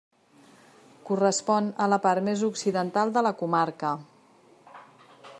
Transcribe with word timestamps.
Correspon 1.09 1.67
a 1.85 1.87
la 1.93 1.99
part 2.05 2.25
més 2.29 2.41
occidental 2.47 3.13
de 3.17 3.23
la 3.27 3.33
comarca. 3.43 3.93